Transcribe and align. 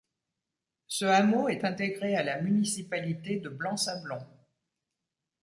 Ce 0.87 1.05
hameau 1.05 1.47
est 1.47 1.63
intégré 1.63 2.15
à 2.15 2.23
la 2.23 2.41
municipalité 2.41 3.37
de 3.39 3.49
Blanc-Sablon. 3.49 4.25